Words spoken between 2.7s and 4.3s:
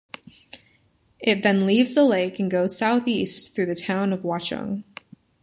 southeast through the town of